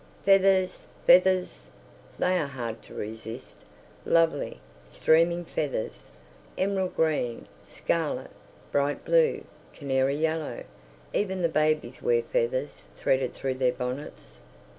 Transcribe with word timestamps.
"Fevvers! 0.25 0.79
Fevvers!" 1.05 1.59
They 2.17 2.39
are 2.39 2.47
hard 2.47 2.81
to 2.85 2.95
resist. 2.95 3.57
Lovely, 4.03 4.59
streaming 4.83 5.45
feathers, 5.45 6.05
emerald 6.57 6.95
green, 6.95 7.45
scarlet, 7.63 8.31
bright 8.71 9.05
blue, 9.05 9.43
canary 9.73 10.15
yellow. 10.15 10.63
Even 11.13 11.43
the 11.43 11.49
babies 11.49 12.01
wear 12.01 12.23
feathers 12.23 12.85
threaded 12.97 13.35
through 13.35 13.53
their 13.59 13.73
bonnets. 13.73 14.39